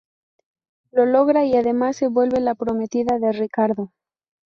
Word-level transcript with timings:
Lo 0.91 1.05
logra 1.05 1.45
y 1.45 1.55
además 1.55 1.95
se 1.97 2.07
vuelve 2.07 2.39
la 2.39 2.55
prometida 2.55 3.19
de 3.19 3.33
Ricardo. 3.33 3.91